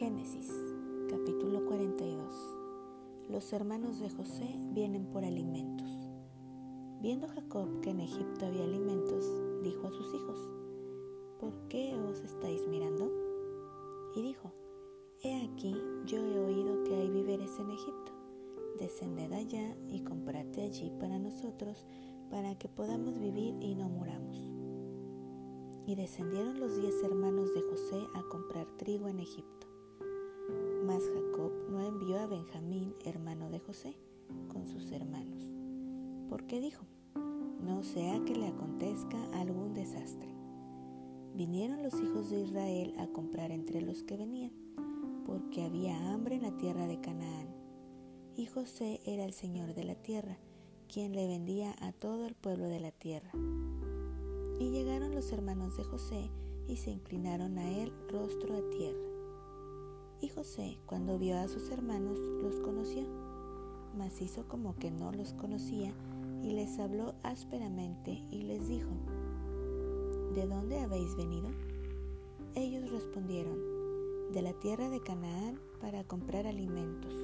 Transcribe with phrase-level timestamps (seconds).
[0.00, 0.50] Génesis,
[1.10, 2.32] capítulo 42.
[3.28, 5.90] Los hermanos de José vienen por alimentos.
[7.02, 9.26] Viendo Jacob que en Egipto había alimentos,
[9.62, 10.38] dijo a sus hijos,
[11.38, 13.12] ¿por qué os estáis mirando?
[14.16, 14.54] Y dijo,
[15.22, 15.76] He aquí,
[16.06, 18.12] yo he oído que hay víveres en Egipto.
[18.78, 21.84] Descended allá y comprad allí para nosotros,
[22.30, 24.50] para que podamos vivir y no muramos.
[25.84, 27.79] Y descendieron los diez hermanos de José
[33.04, 33.96] hermano de José,
[34.48, 35.42] con sus hermanos,
[36.28, 36.84] porque dijo,
[37.62, 40.28] no sea que le acontezca algún desastre.
[41.34, 44.52] Vinieron los hijos de Israel a comprar entre los que venían,
[45.26, 47.48] porque había hambre en la tierra de Canaán.
[48.36, 50.38] Y José era el señor de la tierra,
[50.88, 53.30] quien le vendía a todo el pueblo de la tierra.
[54.58, 56.30] Y llegaron los hermanos de José
[56.68, 59.09] y se inclinaron a él rostro a tierra.
[60.20, 63.04] Y José, cuando vio a sus hermanos, los conoció,
[63.96, 65.94] mas hizo como que no los conocía
[66.42, 68.90] y les habló ásperamente y les dijo,
[70.34, 71.48] ¿De dónde habéis venido?
[72.54, 73.58] Ellos respondieron,
[74.32, 77.14] de la tierra de Canaán para comprar alimentos.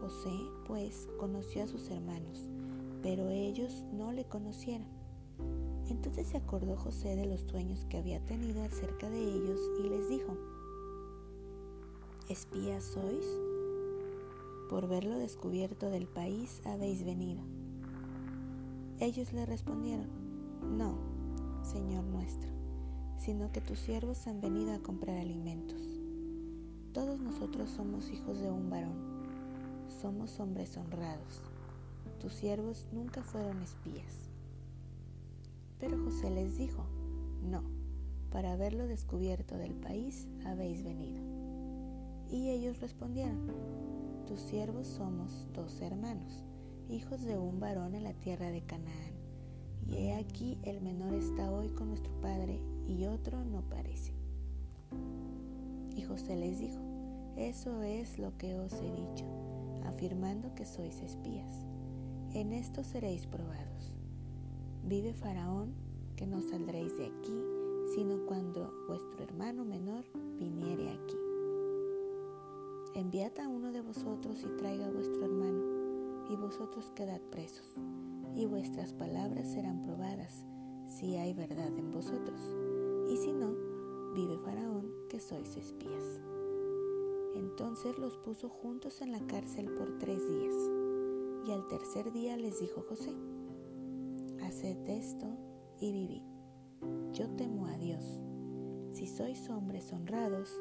[0.00, 0.32] José,
[0.66, 2.48] pues, conoció a sus hermanos,
[3.02, 4.88] pero ellos no le conocieron.
[5.88, 10.08] Entonces se acordó José de los sueños que había tenido acerca de ellos y les
[10.08, 10.36] dijo,
[12.28, 13.24] ¿Espías sois?
[14.68, 17.40] Por verlo descubierto del país habéis venido.
[18.98, 20.08] Ellos le respondieron,
[20.76, 20.98] No,
[21.62, 22.50] Señor nuestro,
[23.16, 25.80] sino que tus siervos han venido a comprar alimentos.
[26.92, 28.96] Todos nosotros somos hijos de un varón,
[30.02, 31.42] somos hombres honrados.
[32.20, 34.28] Tus siervos nunca fueron espías.
[35.78, 36.84] Pero José les dijo,
[37.48, 37.62] No,
[38.32, 41.35] para verlo descubierto del país habéis venido.
[42.30, 43.46] Y ellos respondieron,
[44.26, 46.42] tus siervos somos dos hermanos,
[46.88, 49.14] hijos de un varón en la tierra de Canaán.
[49.86, 54.12] Y he aquí el menor está hoy con nuestro padre y otro no parece.
[55.94, 56.80] Y José les dijo,
[57.36, 59.24] eso es lo que os he dicho,
[59.86, 61.64] afirmando que sois espías.
[62.34, 63.94] En esto seréis probados.
[64.84, 65.74] Vive Faraón,
[66.16, 67.40] que no saldréis de aquí,
[67.94, 70.04] sino cuando vuestro hermano menor
[70.38, 71.25] viniere aquí
[72.96, 75.62] enviad a uno de vosotros y traiga a vuestro hermano,
[76.30, 77.74] y vosotros quedad presos,
[78.34, 80.46] y vuestras palabras serán probadas,
[80.86, 82.40] si hay verdad en vosotros,
[83.10, 83.54] y si no,
[84.14, 86.20] vive Faraón, que sois espías.
[87.34, 90.54] Entonces los puso juntos en la cárcel por tres días,
[91.46, 93.14] y al tercer día les dijo José,
[94.40, 95.26] Haced esto
[95.80, 96.22] y vivid.
[97.12, 98.22] Yo temo a Dios.
[98.94, 100.58] Si sois hombres honrados,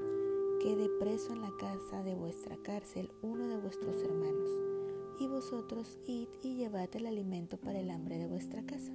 [0.65, 4.49] quede preso en la casa de vuestra cárcel uno de vuestros hermanos,
[5.19, 8.91] y vosotros id y llevad el alimento para el hambre de vuestra casa.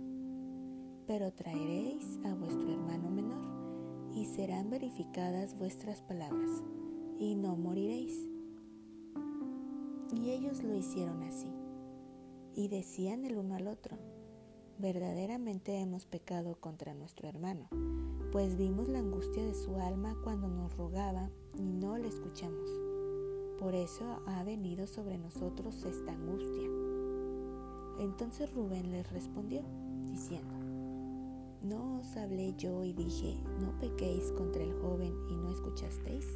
[1.06, 3.44] Pero traeréis a vuestro hermano menor,
[4.16, 6.50] y serán verificadas vuestras palabras,
[7.20, 8.18] y no moriréis.
[10.12, 11.52] Y ellos lo hicieron así,
[12.52, 13.96] y decían el uno al otro,
[14.80, 17.68] verdaderamente hemos pecado contra nuestro hermano
[18.32, 22.70] pues vimos la angustia de su alma cuando nos rogaba y no le escuchamos.
[23.58, 26.68] Por eso ha venido sobre nosotros esta angustia.
[27.98, 29.62] Entonces Rubén les respondió,
[30.12, 30.54] diciendo,
[31.62, 36.26] ¿no os hablé yo y dije, no pequéis contra el joven y no escuchasteis?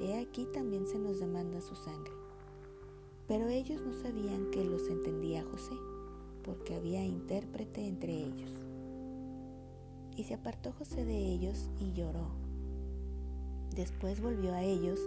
[0.00, 2.12] He aquí también se nos demanda su sangre.
[3.26, 5.74] Pero ellos no sabían que los entendía José,
[6.42, 8.52] porque había intérprete entre ellos.
[10.16, 12.28] Y se apartó José de ellos y lloró.
[13.74, 15.00] Después volvió a ellos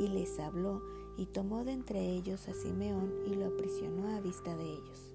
[0.00, 0.82] y les habló
[1.18, 5.12] y tomó de entre ellos a Simeón y lo aprisionó a vista de ellos.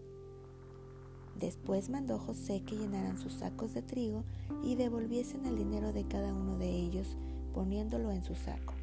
[1.40, 4.24] Después mandó José que llenaran sus sacos de trigo
[4.64, 7.18] y devolviesen el dinero de cada uno de ellos
[7.54, 8.74] poniéndolo en su saco,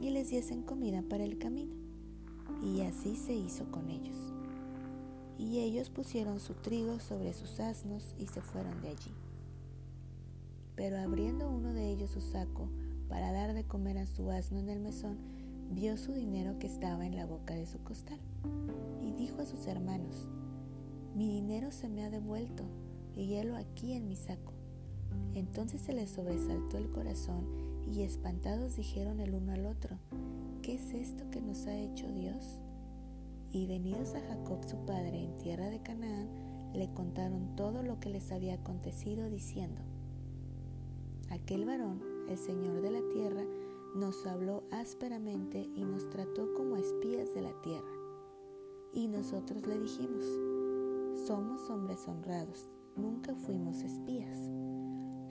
[0.00, 1.74] y les diesen comida para el camino.
[2.62, 4.16] Y así se hizo con ellos.
[5.38, 9.12] Y ellos pusieron su trigo sobre sus asnos y se fueron de allí.
[10.74, 12.68] Pero abriendo uno de ellos su saco
[13.08, 15.16] para dar de comer a su asno en el mesón,
[15.70, 18.18] vio su dinero que estaba en la boca de su costal.
[19.02, 20.28] Y dijo a sus hermanos,
[21.14, 22.64] mi dinero se me ha devuelto,
[23.16, 24.52] y helo aquí en mi saco.
[25.34, 27.46] Entonces se les sobresaltó el corazón,
[27.92, 29.98] y espantados dijeron el uno al otro,
[30.62, 32.60] ¿qué es esto que nos ha hecho Dios?
[33.52, 36.28] Y venidos a Jacob su padre en tierra de Canaán,
[36.74, 39.80] le contaron todo lo que les había acontecido, diciendo,
[41.30, 43.44] Aquel varón, el Señor de la tierra,
[43.94, 47.88] nos habló ásperamente y nos trató como espías de la tierra.
[48.92, 50.24] Y nosotros le dijimos,
[51.26, 54.38] somos hombres honrados, nunca fuimos espías.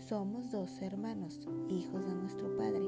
[0.07, 2.87] Somos dos hermanos, hijos de nuestro Padre.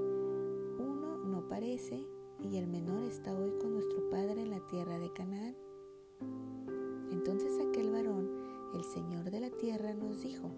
[0.80, 2.06] Uno no parece
[2.42, 5.56] y el menor está hoy con nuestro Padre en la tierra de Canaán.
[7.12, 8.30] Entonces aquel varón,
[8.74, 10.50] el Señor de la tierra, nos dijo,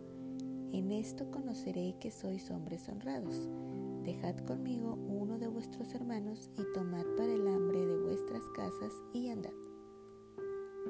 [0.71, 3.49] en esto conoceré que sois hombres honrados.
[4.03, 9.29] Dejad conmigo uno de vuestros hermanos y tomad para el hambre de vuestras casas y
[9.29, 9.53] andad.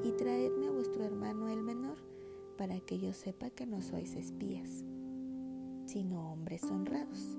[0.04, 1.98] Y traedme a vuestro hermano el menor,
[2.58, 4.84] para que yo sepa que no sois espías,
[5.86, 7.38] sino hombres honrados.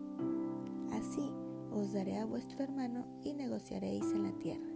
[0.91, 1.31] Así
[1.75, 4.71] os daré a vuestro hermano y negociaréis en la tierra.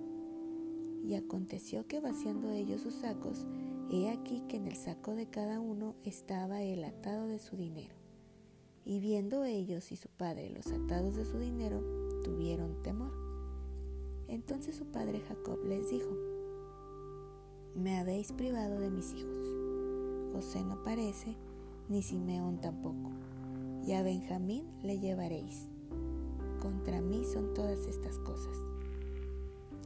[1.05, 3.47] Y aconteció que vaciando ellos sus sacos,
[3.91, 7.95] he aquí que en el saco de cada uno estaba el atado de su dinero.
[8.85, 11.83] Y viendo ellos y su padre los atados de su dinero,
[12.25, 13.13] tuvieron temor.
[14.29, 16.11] Entonces su padre Jacob les dijo,
[17.75, 19.47] Me habéis privado de mis hijos.
[20.33, 21.37] José no parece,
[21.89, 23.11] ni Simeón tampoco,
[23.87, 25.69] y a Benjamín le llevaréis.
[26.67, 28.59] Contra mí son todas estas cosas.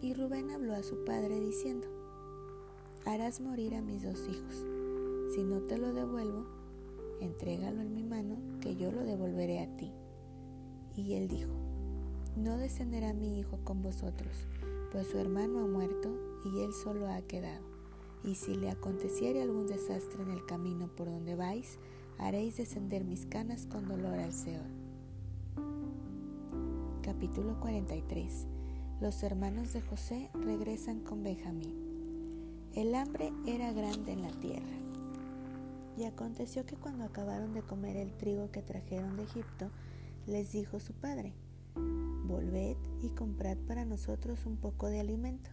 [0.01, 1.87] Y Rubén habló a su padre diciendo,
[3.05, 4.65] harás morir a mis dos hijos.
[5.35, 6.47] Si no te lo devuelvo,
[7.21, 9.93] entrégalo en mi mano, que yo lo devolveré a ti.
[10.97, 11.51] Y él dijo,
[12.35, 14.49] no descenderá mi hijo con vosotros,
[14.91, 16.09] pues su hermano ha muerto
[16.47, 17.67] y él solo ha quedado.
[18.25, 21.79] Y si le aconteciere algún desastre en el camino por donde vais,
[22.17, 24.80] haréis descender mis canas con dolor al Seol.
[27.21, 28.47] Capítulo 43
[29.03, 31.75] los hermanos de José regresan con Benjamín.
[32.75, 34.79] El hambre era grande en la tierra.
[35.99, 39.71] Y aconteció que cuando acabaron de comer el trigo que trajeron de Egipto,
[40.27, 41.35] les dijo su padre,
[42.25, 45.51] Volved y comprad para nosotros un poco de alimento.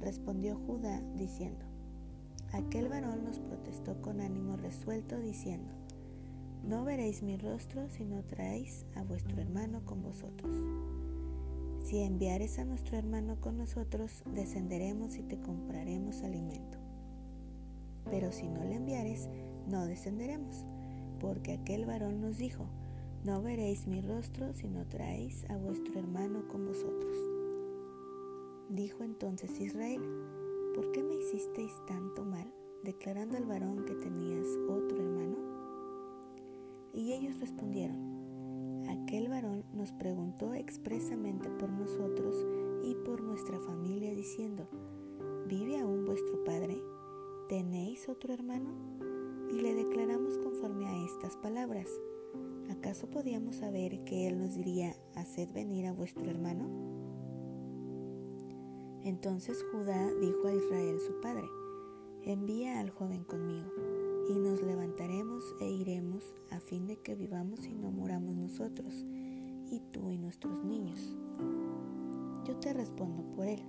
[0.00, 1.66] Respondió Judá diciendo,
[2.54, 5.73] Aquel varón nos protestó con ánimo resuelto diciendo,
[6.68, 10.56] No veréis mi rostro si no traéis a vuestro hermano con vosotros.
[11.84, 16.78] Si enviares a nuestro hermano con nosotros, descenderemos y te compraremos alimento.
[18.10, 19.28] Pero si no le enviares,
[19.68, 20.64] no descenderemos,
[21.20, 22.66] porque aquel varón nos dijo,
[23.24, 27.16] no veréis mi rostro si no traéis a vuestro hermano con vosotros.
[28.70, 30.00] Dijo entonces Israel,
[30.74, 32.50] ¿por qué me hicisteis tanto mal,
[32.82, 35.43] declarando al varón que tenías otro hermano?
[36.94, 38.14] Y ellos respondieron,
[38.88, 42.46] Aquel varón nos preguntó expresamente por nosotros
[42.82, 44.68] y por nuestra familia diciendo,
[45.48, 46.80] ¿vive aún vuestro padre?
[47.48, 48.70] ¿Tenéis otro hermano?
[49.50, 51.88] Y le declaramos conforme a estas palabras.
[52.70, 56.68] ¿Acaso podíamos saber que él nos diría, haced venir a vuestro hermano?
[59.02, 61.46] Entonces Judá dijo a Israel su padre,
[62.22, 63.70] envía al joven conmigo
[67.04, 69.04] que vivamos y no muramos nosotros,
[69.70, 71.16] y tú y nuestros niños.
[72.46, 73.62] Yo te respondo por él.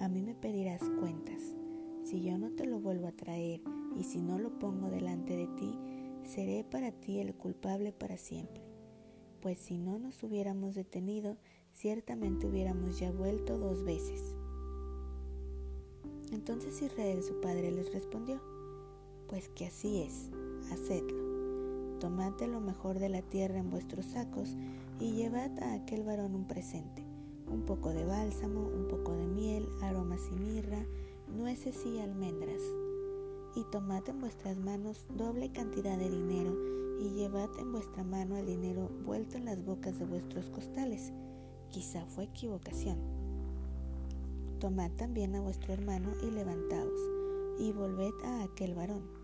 [0.00, 1.54] A mí me pedirás cuentas.
[2.02, 3.62] Si yo no te lo vuelvo a traer
[3.96, 5.78] y si no lo pongo delante de ti,
[6.24, 8.62] seré para ti el culpable para siempre.
[9.40, 11.36] Pues si no nos hubiéramos detenido,
[11.72, 14.34] ciertamente hubiéramos ya vuelto dos veces.
[16.32, 18.40] Entonces Israel su padre les respondió,
[19.28, 20.30] pues que así es,
[20.72, 21.23] hacedlo.
[22.04, 24.58] Tomad lo mejor de la tierra en vuestros sacos
[25.00, 27.02] y llevad a aquel varón un presente,
[27.50, 30.84] un poco de bálsamo, un poco de miel, aromas y mirra,
[31.34, 32.60] nueces y almendras.
[33.56, 36.54] Y tomad en vuestras manos doble cantidad de dinero
[37.00, 41.10] y llevad en vuestra mano el dinero vuelto en las bocas de vuestros costales.
[41.70, 42.98] Quizá fue equivocación.
[44.58, 47.00] Tomad también a vuestro hermano y levantaos
[47.58, 49.23] y volved a aquel varón.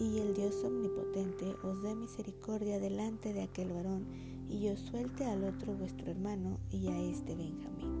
[0.00, 4.06] Y el Dios omnipotente os dé misericordia delante de aquel varón,
[4.48, 7.92] y os suelte al otro vuestro hermano y a este Benjamín.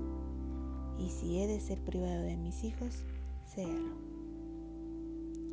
[0.98, 3.04] Y si he de ser privado de mis hijos,
[3.46, 3.92] séalo.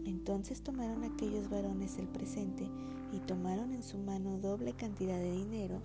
[0.06, 2.68] Entonces tomaron aquellos varones el presente
[3.14, 5.82] y tomaron en su mano doble cantidad de dinero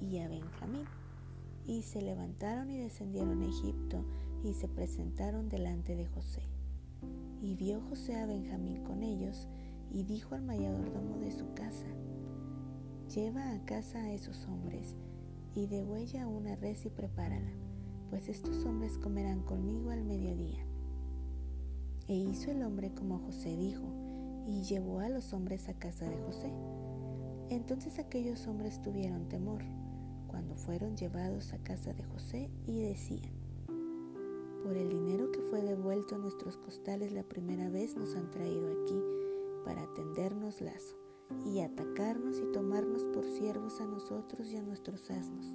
[0.00, 0.84] y a Benjamín.
[1.66, 4.04] Y se levantaron y descendieron a Egipto
[4.44, 6.42] y se presentaron delante de José.
[7.42, 9.48] Y vio José a Benjamín con ellos
[9.96, 11.86] y dijo al mayordomo de su casa,
[13.14, 14.94] lleva a casa a esos hombres
[15.54, 17.50] y degüella una res y prepárala,
[18.10, 20.66] pues estos hombres comerán conmigo al mediodía.
[22.08, 23.86] E hizo el hombre como José dijo,
[24.46, 26.52] y llevó a los hombres a casa de José.
[27.48, 29.62] Entonces aquellos hombres tuvieron temor,
[30.26, 33.32] cuando fueron llevados a casa de José y decían,
[34.62, 38.70] por el dinero que fue devuelto a nuestros costales la primera vez nos han traído
[38.82, 39.15] aquí
[39.66, 40.96] para tendernos lazo
[41.44, 45.54] y atacarnos y tomarnos por siervos a nosotros y a nuestros asnos.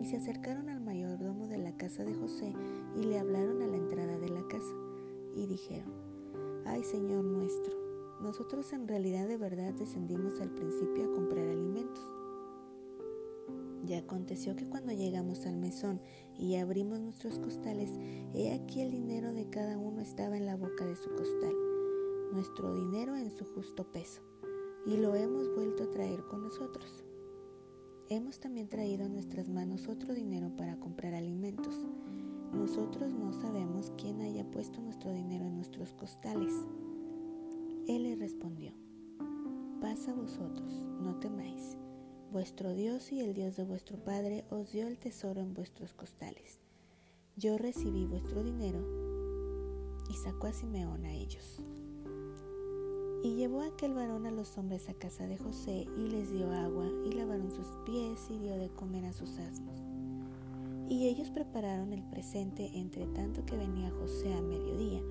[0.00, 2.54] Y se acercaron al mayordomo de la casa de José
[2.96, 4.74] y le hablaron a la entrada de la casa
[5.36, 5.92] y dijeron,
[6.64, 7.74] ay Señor nuestro,
[8.22, 12.02] nosotros en realidad de verdad descendimos al principio a comprar alimentos.
[13.86, 16.00] Y aconteció que cuando llegamos al mesón
[16.38, 17.90] y abrimos nuestros costales,
[18.34, 21.54] he aquí el dinero de cada uno estaba en la boca de su costal,
[22.32, 24.22] nuestro dinero en su justo peso,
[24.86, 27.04] y lo hemos vuelto a traer con nosotros.
[28.08, 31.74] Hemos también traído a nuestras manos otro dinero para comprar alimentos.
[32.52, 36.52] Nosotros no sabemos quién haya puesto nuestro dinero en nuestros costales.
[37.86, 38.72] Él le respondió,
[39.80, 41.76] pasa vosotros, no temáis.
[42.32, 46.60] Vuestro Dios y el Dios de vuestro Padre os dio el tesoro en vuestros costales.
[47.36, 48.84] Yo recibí vuestro dinero
[50.08, 51.60] y sacó a Simeón a ellos.
[53.22, 56.86] Y llevó aquel varón a los hombres a casa de José y les dio agua
[57.04, 59.76] y lavaron sus pies y dio de comer a sus asnos.
[60.88, 65.02] Y ellos prepararon el presente entre tanto que venía José a mediodía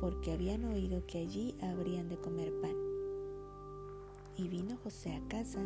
[0.00, 2.76] porque habían oído que allí habrían de comer pan.
[4.36, 5.60] Y vino José a casa,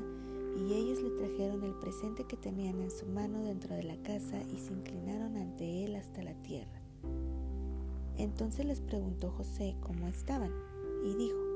[0.57, 4.41] y ellos le trajeron el presente que tenían en su mano dentro de la casa
[4.55, 6.81] y se inclinaron ante él hasta la tierra.
[8.17, 10.53] Entonces les preguntó José cómo estaban,
[11.05, 11.48] y dijo,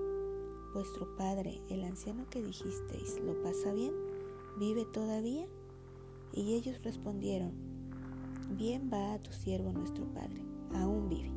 [0.73, 3.93] Vuestro padre, el anciano que dijisteis, ¿lo pasa bien?
[4.59, 5.47] ¿Vive todavía?
[6.33, 7.53] Y ellos respondieron,
[8.57, 10.43] Bien va a tu siervo nuestro padre,
[10.75, 11.31] aún vive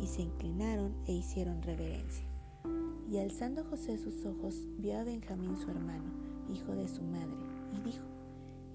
[0.00, 2.24] y se inclinaron e hicieron reverencia.
[3.10, 6.10] Y alzando José sus ojos, vio a Benjamín su hermano,
[6.52, 7.36] hijo de su madre,
[7.72, 8.04] y dijo,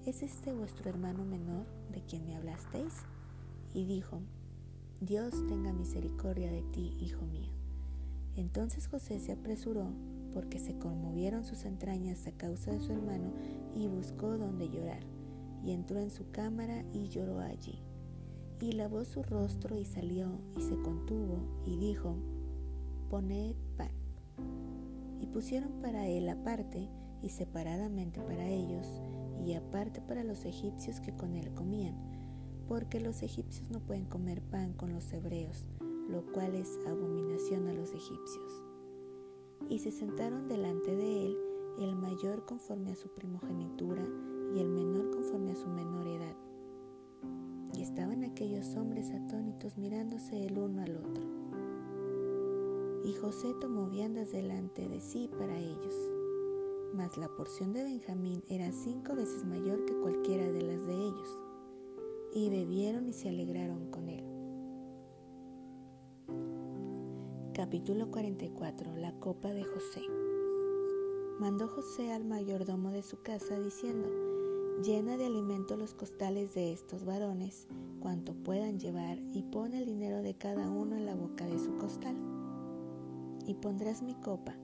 [0.06, 2.94] ¿Es este vuestro hermano menor de quien me hablasteis?
[3.74, 4.20] Y dijo,
[5.00, 7.59] Dios tenga misericordia de ti, hijo mío.
[8.36, 9.92] Entonces José se apresuró,
[10.32, 13.32] porque se conmovieron sus entrañas a causa de su hermano,
[13.74, 15.02] y buscó donde llorar,
[15.64, 17.82] y entró en su cámara y lloró allí
[18.60, 22.16] y lavó su rostro y salió y se contuvo y dijo,
[23.08, 23.90] poned pan.
[25.20, 26.88] Y pusieron para él aparte
[27.22, 28.86] y separadamente para ellos
[29.44, 31.96] y aparte para los egipcios que con él comían,
[32.68, 35.64] porque los egipcios no pueden comer pan con los hebreos,
[36.10, 38.62] lo cual es abominación a los egipcios.
[39.68, 41.38] Y se sentaron delante de él
[41.78, 44.04] el mayor conforme a su primogenitura
[44.54, 46.36] y el menor conforme a su menor edad
[47.80, 51.24] y estaban aquellos hombres atónitos mirándose el uno al otro.
[53.04, 55.94] Y José tomó viandas delante de sí para ellos,
[56.94, 61.40] mas la porción de Benjamín era cinco veces mayor que cualquiera de las de ellos,
[62.34, 64.29] y bebieron y se alegraron con él.
[67.60, 70.00] Capítulo 44 La copa de José
[71.38, 74.08] Mandó José al mayordomo de su casa diciendo,
[74.82, 77.68] Llena de alimento los costales de estos varones,
[78.00, 81.76] cuanto puedan llevar, y pon el dinero de cada uno en la boca de su
[81.76, 82.16] costal.
[83.46, 84.54] Y pondrás mi copa,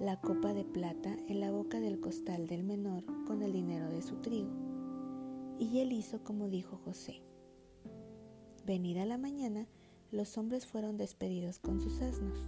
[0.00, 4.02] la copa de plata, en la boca del costal del menor, con el dinero de
[4.02, 4.50] su trigo.
[5.60, 7.22] Y él hizo como dijo José.
[8.66, 9.68] Venida la mañana,
[10.12, 12.38] los hombres fueron despedidos con sus asnos.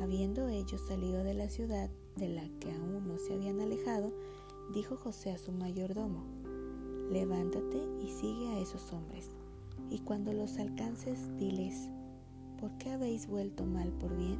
[0.00, 4.12] Habiendo ellos salido de la ciudad, de la que aún no se habían alejado,
[4.72, 6.24] dijo José a su mayordomo,
[7.10, 9.28] levántate y sigue a esos hombres,
[9.90, 11.90] y cuando los alcances, diles,
[12.58, 14.38] ¿por qué habéis vuelto mal por bien?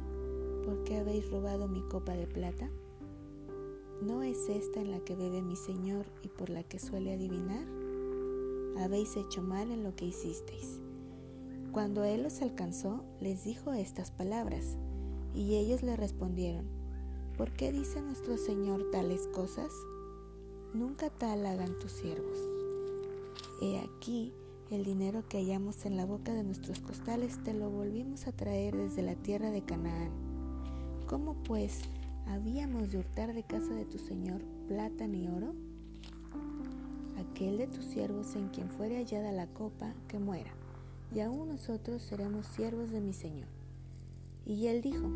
[0.65, 2.69] ¿Por qué habéis robado mi copa de plata?
[4.01, 7.67] ¿No es esta en la que bebe mi Señor y por la que suele adivinar?
[8.79, 10.79] Habéis hecho mal en lo que hicisteis.
[11.71, 14.77] Cuando él los alcanzó, les dijo estas palabras,
[15.33, 16.65] y ellos le respondieron,
[17.37, 19.71] ¿por qué dice nuestro Señor tales cosas?
[20.73, 22.37] nunca tal hagan tus siervos.
[23.61, 24.33] He aquí
[24.69, 28.75] el dinero que hallamos en la boca de nuestros costales te lo volvimos a traer
[28.75, 30.11] desde la tierra de Canaán.
[31.07, 31.81] ¿Cómo pues
[32.27, 35.53] habíamos de hurtar de casa de tu Señor plata ni oro?
[37.17, 40.51] Aquel de tus siervos en quien fuere hallada la copa, que muera,
[41.13, 43.47] y aún nosotros seremos siervos de mi Señor.
[44.45, 45.09] Y él dijo,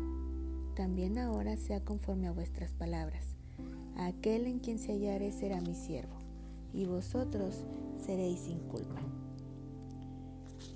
[0.74, 3.36] también ahora sea conforme a vuestras palabras
[3.96, 6.16] aquel en quien se hallare será mi siervo,
[6.74, 7.64] y vosotros
[8.04, 9.00] seréis sin culpa.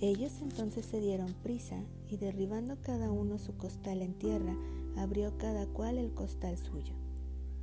[0.00, 1.76] Ellos entonces se dieron prisa,
[2.08, 4.56] y derribando cada uno su costal en tierra,
[4.96, 6.94] abrió cada cual el costal suyo,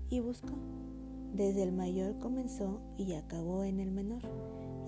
[0.09, 0.53] y buscó,
[1.33, 4.21] Desde el mayor comenzó y acabó en el menor,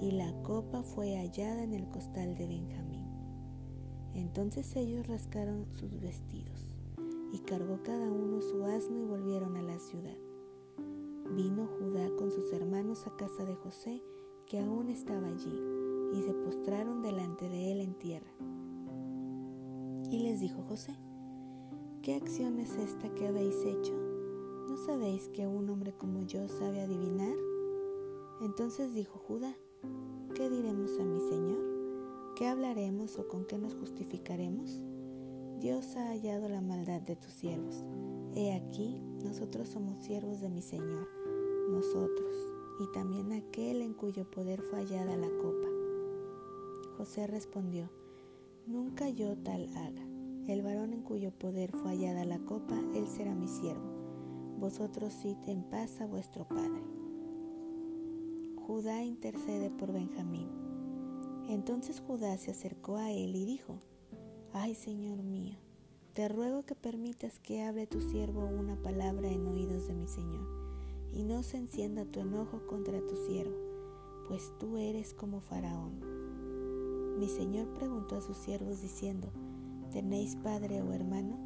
[0.02, 3.06] y la copa fue hallada en el costal de Benjamín.
[4.14, 6.78] Entonces ellos rascaron sus vestidos,
[7.32, 10.18] y cargó cada uno su asno y volvieron a la ciudad.
[11.36, 14.02] Vino Judá con sus hermanos a casa de José,
[14.48, 15.62] que aún estaba allí,
[16.14, 18.32] y se postraron delante de él en tierra.
[20.10, 20.96] Y les dijo José,
[22.02, 23.94] ¿qué acción es esta que habéis hecho?
[24.68, 27.36] ¿No sabéis que un hombre como yo sabe adivinar?
[28.42, 29.56] Entonces dijo Judá,
[30.36, 31.60] ¿qué diremos a mi Señor?
[32.36, 34.84] ¿Qué hablaremos o con qué nos justificaremos?
[35.60, 37.84] Dios ha hallado la maldad de tus siervos.
[38.36, 41.08] He aquí, nosotros somos siervos de mi Señor,
[41.70, 42.36] nosotros,
[42.80, 45.68] y también aquel en cuyo poder fue hallada la copa.
[46.98, 47.90] José respondió,
[48.68, 50.06] Nunca yo tal haga.
[50.48, 54.00] El varón en cuyo poder fue hallada la copa, él será mi siervo.
[54.60, 56.84] Vosotros id en paz a vuestro padre.
[58.70, 60.48] Judá intercede por Benjamín.
[61.50, 63.80] Entonces Judá se acercó a él y dijo,
[64.54, 65.56] Ay Señor mío,
[66.14, 70.48] te ruego que permitas que hable tu siervo una palabra en oídos de mi Señor,
[71.12, 73.58] y no se encienda tu enojo contra tu siervo,
[74.28, 76.20] pues tú eres como Faraón
[77.18, 79.30] mi señor preguntó a sus siervos diciendo,
[79.92, 81.40] ¿tenéis padre o hermano?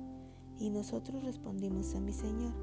[0.60, 2.54] Y nosotros respondimos a mi señor,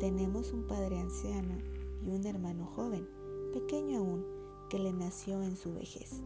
[0.00, 1.56] tenemos un padre anciano
[2.04, 3.08] y un hermano joven,
[3.52, 4.24] pequeño aún,
[4.68, 6.22] que le nació en su vejez,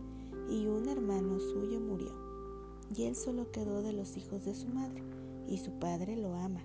[0.48, 2.12] y un hermano suyo murió.
[2.94, 5.02] Y él solo quedó de los hijos de su madre,
[5.48, 6.60] y su padre lo ama.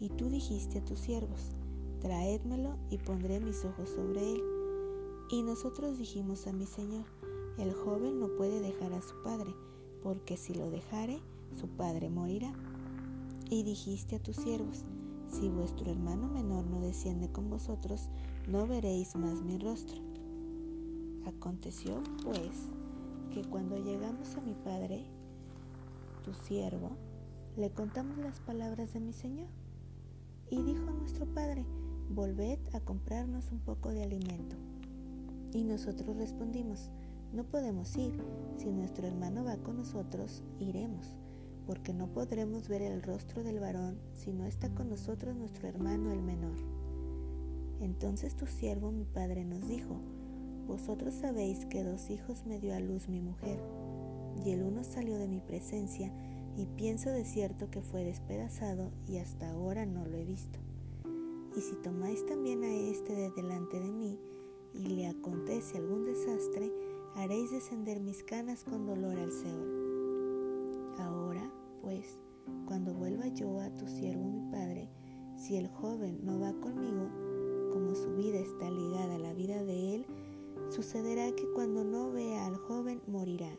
[0.00, 1.52] Y tú dijiste a tus siervos,
[2.00, 4.42] traédmelo y pondré mis ojos sobre él.
[5.30, 7.06] Y nosotros dijimos a mi Señor,
[7.58, 9.54] el joven no puede dejar a su padre,
[10.02, 11.20] porque si lo dejare,
[11.58, 12.52] su padre morirá.
[13.50, 14.84] Y dijiste a tus siervos,
[15.30, 18.08] si vuestro hermano menor no desciende con vosotros,
[18.48, 20.00] no veréis más mi rostro.
[21.26, 22.68] Aconteció, pues,
[23.32, 25.04] que cuando llegamos a mi padre,
[26.24, 26.90] tu siervo,
[27.56, 29.48] le contamos las palabras de mi Señor.
[30.50, 31.66] Y dijo a nuestro padre,
[32.08, 34.56] volved a comprarnos un poco de alimento.
[35.52, 36.90] Y nosotros respondimos,
[37.32, 38.18] no podemos ir.
[38.56, 41.16] Si nuestro hermano va con nosotros, iremos,
[41.68, 46.12] porque no podremos ver el rostro del varón si no está con nosotros nuestro hermano
[46.12, 46.56] el menor.
[47.82, 50.00] Entonces tu siervo mi padre nos dijo,
[50.66, 53.60] Vosotros sabéis que dos hijos me dio a luz mi mujer,
[54.46, 56.10] y el uno salió de mi presencia,
[56.56, 60.58] y pienso de cierto que fue despedazado, y hasta ahora no lo he visto.
[61.54, 64.18] Y si tomáis también a este de delante de mí,
[64.72, 66.72] y le acontece algún desastre,
[67.14, 69.77] haréis descender mis canas con dolor al Seol.
[71.88, 72.20] Pues,
[72.66, 74.90] cuando vuelva yo a tu siervo mi padre,
[75.36, 77.08] si el joven no va conmigo,
[77.72, 80.06] como su vida está ligada a la vida de él,
[80.68, 83.56] sucederá que cuando no vea al joven morirá,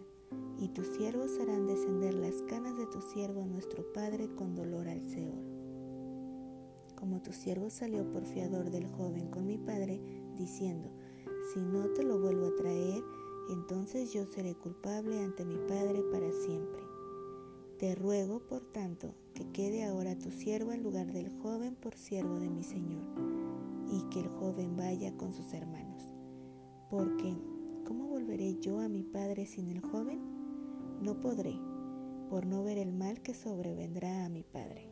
[0.59, 5.01] y tus siervos harán descender las canas de tu siervo nuestro padre con dolor al
[5.01, 5.43] Seol.
[6.95, 9.99] Como tu siervo salió por fiador del joven con mi padre,
[10.35, 10.91] diciendo,
[11.51, 13.03] si no te lo vuelvo a traer,
[13.49, 16.88] entonces yo seré culpable ante mi Padre para siempre.
[17.79, 22.37] Te ruego, por tanto, que quede ahora tu siervo en lugar del joven por siervo
[22.37, 23.05] de mi Señor,
[23.89, 26.03] y que el joven vaya con sus hermanos.
[26.89, 27.37] Porque,
[27.87, 30.19] ¿cómo volveré yo a mi Padre sin el joven?
[31.01, 31.55] No podré,
[32.29, 34.88] por no ver el mal que sobrevendrá a mi Padre.